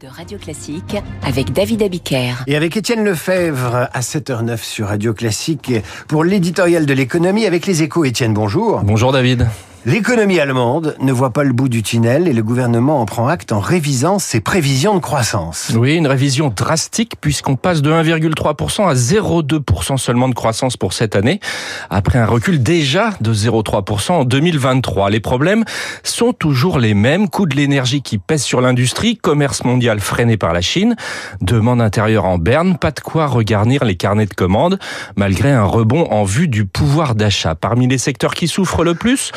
de 0.00 0.06
Radio 0.08 0.38
Classique 0.38 0.96
avec 1.22 1.52
David 1.52 1.82
Abiker. 1.82 2.44
Et 2.46 2.56
avec 2.56 2.76
Étienne 2.76 3.04
Lefebvre 3.04 3.88
à 3.92 4.00
7h09 4.00 4.62
sur 4.62 4.88
Radio 4.88 5.12
Classique 5.12 5.72
pour 6.08 6.24
l'éditorial 6.24 6.86
de 6.86 6.94
l'économie 6.94 7.44
avec 7.44 7.66
les 7.66 7.82
échos. 7.82 8.04
Étienne, 8.04 8.32
bonjour. 8.32 8.80
Bonjour 8.82 9.12
David. 9.12 9.46
L'économie 9.86 10.40
allemande 10.40 10.96
ne 10.98 11.12
voit 11.12 11.34
pas 11.34 11.44
le 11.44 11.52
bout 11.52 11.68
du 11.68 11.82
tunnel 11.82 12.26
et 12.26 12.32
le 12.32 12.42
gouvernement 12.42 13.02
en 13.02 13.04
prend 13.04 13.28
acte 13.28 13.52
en 13.52 13.60
révisant 13.60 14.18
ses 14.18 14.40
prévisions 14.40 14.94
de 14.94 14.98
croissance. 14.98 15.72
Oui, 15.76 15.96
une 15.96 16.06
révision 16.06 16.48
drastique 16.48 17.16
puisqu'on 17.20 17.56
passe 17.56 17.82
de 17.82 17.92
1,3% 17.92 18.88
à 18.88 18.94
0,2% 18.94 19.98
seulement 19.98 20.30
de 20.30 20.34
croissance 20.34 20.78
pour 20.78 20.94
cette 20.94 21.16
année, 21.16 21.38
après 21.90 22.18
un 22.18 22.24
recul 22.24 22.62
déjà 22.62 23.10
de 23.20 23.34
0,3% 23.34 24.12
en 24.12 24.24
2023. 24.24 25.10
Les 25.10 25.20
problèmes 25.20 25.64
sont 26.02 26.32
toujours 26.32 26.78
les 26.78 26.94
mêmes. 26.94 27.28
Coût 27.28 27.44
de 27.44 27.54
l'énergie 27.54 28.00
qui 28.00 28.16
pèse 28.16 28.42
sur 28.42 28.62
l'industrie, 28.62 29.18
commerce 29.18 29.64
mondial 29.64 30.00
freiné 30.00 30.38
par 30.38 30.54
la 30.54 30.62
Chine, 30.62 30.96
demande 31.42 31.82
intérieure 31.82 32.24
en 32.24 32.38
berne, 32.38 32.78
pas 32.78 32.90
de 32.90 33.00
quoi 33.00 33.26
regarnir 33.26 33.84
les 33.84 33.96
carnets 33.96 34.24
de 34.24 34.32
commandes, 34.32 34.78
malgré 35.16 35.50
un 35.50 35.64
rebond 35.64 36.08
en 36.10 36.24
vue 36.24 36.48
du 36.48 36.64
pouvoir 36.64 37.14
d'achat. 37.14 37.54
Parmi 37.54 37.86
les 37.86 37.98
secteurs 37.98 38.32
qui 38.32 38.48
souffrent 38.48 38.82
le 38.82 38.94
plus, 38.94 39.30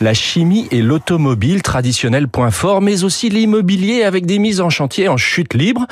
la 0.00 0.14
chimie 0.14 0.68
et 0.70 0.82
l'automobile, 0.82 1.62
traditionnel 1.62 2.28
point 2.28 2.50
fort, 2.50 2.80
mais 2.80 3.04
aussi 3.04 3.28
l'immobilier 3.28 4.02
avec 4.02 4.26
des 4.26 4.38
mises 4.38 4.60
en 4.60 4.70
chantier 4.70 5.08
en 5.08 5.16
chute 5.16 5.54
libre. 5.54 5.86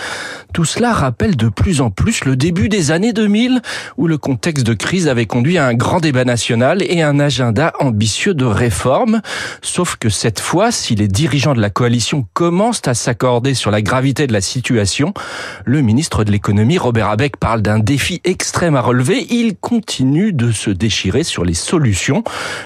Tout 0.53 0.65
cela 0.65 0.93
rappelle 0.93 1.37
de 1.37 1.49
plus 1.49 1.81
en 1.81 1.91
plus 1.91 2.25
le 2.25 2.37
début 2.37 2.69
des 2.69 2.91
années 2.91 3.13
2000, 3.13 3.63
où 3.97 4.07
le 4.07 4.19
contexte 4.19 4.67
de 4.67 4.75
crise 4.75 5.09
avait 5.09 5.27
conduit 5.27 5.59
à 5.59 5.67
un 5.67 5.75
grand 5.75 6.01
débat 6.01 6.25
national 6.25 6.83
et 6.83 7.03
un 7.03 7.21
agenda 7.21 7.73
ambitieux 7.79 8.35
de 8.35 8.45
réforme. 8.45 9.23
Sauf 9.63 9.97
que 9.97 10.09
cette 10.09 10.41
fois, 10.41 10.73
si 10.73 10.95
les 10.95 11.09
dirigeants 11.09 11.55
de 11.55 11.61
la 11.61 11.71
coalition 11.71 12.27
commencent 12.35 12.87
à 12.87 12.95
s'accorder 12.95 13.55
sur 13.55 13.71
la 13.71 13.83
gravité 13.83 14.27
de 14.27 14.33
la 14.33 14.41
situation, 14.41 15.15
le 15.65 15.81
ministre 15.81 16.25
de 16.25 16.31
l'économie, 16.31 16.79
Robert 16.79 17.09
Abeck, 17.09 17.37
parle 17.37 17.63
d'un 17.63 17.79
défi 17.79 18.21
extrême 18.25 18.77
à 18.77 18.81
relever. 18.81 19.27
Il 19.31 19.57
continue 19.57 20.33
de 20.33 20.53
se 20.53 20.71
déchirer 20.71 21.25
sur 21.25 21.45
les 21.45 21.55
solutions. 21.55 22.25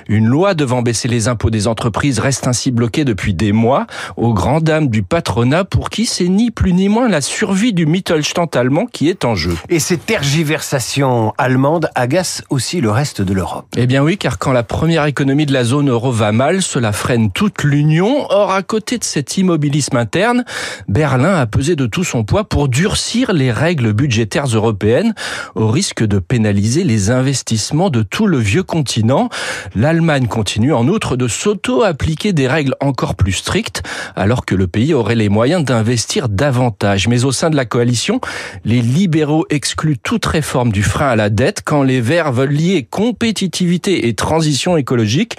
Une 0.08 0.26
loi 0.26 0.54
devant 0.54 0.82
baisser 0.82 1.08
les 1.08 1.25
impôts 1.28 1.50
des 1.50 1.68
entreprises 1.68 2.18
reste 2.18 2.46
ainsi 2.46 2.70
bloqué 2.70 3.04
depuis 3.04 3.34
des 3.34 3.52
mois, 3.52 3.86
aux 4.16 4.32
grandes 4.32 4.64
dames 4.64 4.88
du 4.88 5.02
patronat 5.02 5.64
pour 5.64 5.90
qui 5.90 6.06
c'est 6.06 6.28
ni 6.28 6.50
plus 6.50 6.72
ni 6.72 6.88
moins 6.88 7.08
la 7.08 7.20
survie 7.20 7.72
du 7.72 7.86
Mittelstand 7.86 8.48
allemand 8.54 8.86
qui 8.86 9.08
est 9.08 9.24
en 9.24 9.34
jeu. 9.34 9.54
Et 9.68 9.78
ces 9.78 9.96
tergiversations 9.96 11.32
allemandes 11.38 11.88
agacent 11.94 12.42
aussi 12.50 12.80
le 12.80 12.90
reste 12.90 13.22
de 13.22 13.32
l'Europe. 13.32 13.66
Eh 13.76 13.86
bien 13.86 14.02
oui, 14.02 14.18
car 14.18 14.38
quand 14.38 14.52
la 14.52 14.62
première 14.62 15.06
économie 15.06 15.46
de 15.46 15.52
la 15.52 15.64
zone 15.64 15.90
euro 15.90 16.10
va 16.10 16.32
mal, 16.32 16.62
cela 16.62 16.92
freine 16.92 17.30
toute 17.30 17.62
l'Union. 17.62 18.26
Or, 18.30 18.52
à 18.52 18.62
côté 18.62 18.98
de 18.98 19.04
cet 19.04 19.36
immobilisme 19.36 19.96
interne, 19.96 20.44
Berlin 20.88 21.34
a 21.34 21.46
pesé 21.46 21.76
de 21.76 21.86
tout 21.86 22.04
son 22.04 22.24
poids 22.24 22.44
pour 22.44 22.68
durcir 22.68 23.32
les 23.32 23.52
règles 23.52 23.92
budgétaires 23.92 24.46
européennes, 24.46 25.14
au 25.54 25.68
risque 25.68 26.04
de 26.04 26.18
pénaliser 26.18 26.84
les 26.84 27.10
investissements 27.10 27.90
de 27.90 28.02
tout 28.02 28.26
le 28.26 28.38
vieux 28.38 28.62
continent. 28.62 29.28
L'Allemagne 29.74 30.26
continue 30.26 30.72
en 30.72 30.88
outre 30.88 31.15
de 31.16 31.28
s'auto-appliquer 31.28 32.32
des 32.32 32.48
règles 32.48 32.74
encore 32.80 33.14
plus 33.14 33.32
strictes, 33.32 33.82
alors 34.14 34.44
que 34.44 34.54
le 34.54 34.66
pays 34.66 34.94
aurait 34.94 35.14
les 35.14 35.28
moyens 35.28 35.64
d'investir 35.64 36.28
davantage. 36.28 37.08
Mais 37.08 37.24
au 37.24 37.32
sein 37.32 37.50
de 37.50 37.56
la 37.56 37.64
coalition, 37.64 38.20
les 38.64 38.80
libéraux 38.80 39.46
excluent 39.50 39.98
toute 39.98 40.26
réforme 40.26 40.72
du 40.72 40.82
frein 40.82 41.08
à 41.08 41.16
la 41.16 41.30
dette 41.30 41.62
quand 41.64 41.82
les 41.82 42.00
Verts 42.00 42.32
veulent 42.32 42.50
lier 42.50 42.86
compétitivité 42.88 44.08
et 44.08 44.14
transition 44.14 44.76
écologique. 44.76 45.36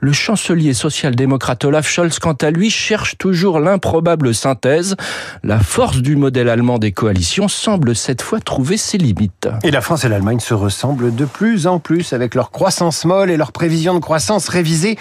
Le 0.00 0.12
chancelier 0.12 0.74
social-démocrate 0.74 1.64
Olaf 1.64 1.88
Scholz, 1.88 2.18
quant 2.18 2.32
à 2.32 2.50
lui, 2.50 2.70
cherche 2.70 3.18
toujours 3.18 3.60
l'improbable 3.60 4.34
synthèse. 4.34 4.96
La 5.42 5.58
force 5.58 5.98
du 5.98 6.16
modèle 6.16 6.48
allemand 6.48 6.78
des 6.78 6.92
coalitions 6.92 7.48
semble 7.48 7.94
cette 7.94 8.22
fois 8.22 8.40
trouver 8.40 8.76
ses 8.76 8.98
limites. 8.98 9.48
Et 9.62 9.70
la 9.70 9.80
France 9.80 10.04
et 10.04 10.08
l'Allemagne 10.08 10.40
se 10.40 10.54
ressemblent 10.54 11.14
de 11.14 11.24
plus 11.24 11.66
en 11.66 11.78
plus 11.78 12.12
avec 12.12 12.34
leur 12.34 12.50
croissance 12.50 13.04
molle 13.04 13.30
et 13.30 13.36
leurs 13.36 13.52
prévisions 13.52 13.94
de 13.94 14.00
croissance 14.00 14.48
révisées 14.48 14.96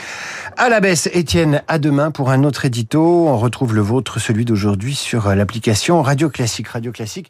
à 0.57 0.69
la 0.69 0.79
baisse. 0.79 1.07
Étienne, 1.13 1.61
à 1.67 1.77
demain 1.79 2.11
pour 2.11 2.31
un 2.31 2.43
autre 2.43 2.65
édito. 2.65 3.27
On 3.27 3.37
retrouve 3.37 3.75
le 3.75 3.81
vôtre, 3.81 4.19
celui 4.19 4.43
d'aujourd'hui, 4.43 4.95
sur 4.95 5.33
l'application 5.33 6.01
Radio 6.01 6.29
Classique. 6.29 6.67
Radio 6.67 6.91
Classique. 6.91 7.29